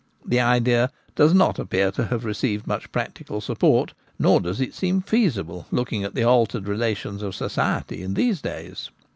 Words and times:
The 0.25 0.39
idea 0.39 0.89
does 1.15 1.31
not 1.31 1.59
appear 1.59 1.91
to 1.91 2.05
have 2.05 2.25
received 2.25 2.65
much 2.65 2.91
practical 2.91 3.39
support, 3.39 3.93
nor 4.17 4.39
does 4.41 4.59
it 4.59 4.73
seem 4.73 5.01
feasible 5.03 5.67
looking 5.69 6.03
at 6.03 6.15
the 6.15 6.23
altered 6.23 6.67
relations 6.67 7.21
of 7.21 7.35
society 7.35 8.01
in 8.01 8.15
these 8.15 8.41
days. 8.41 8.89